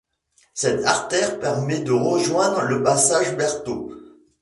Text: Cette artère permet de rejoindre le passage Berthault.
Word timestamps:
Cette 0.55 0.83
artère 0.87 1.39
permet 1.39 1.81
de 1.81 1.91
rejoindre 1.91 2.61
le 2.63 2.81
passage 2.81 3.37
Berthault. 3.37 3.91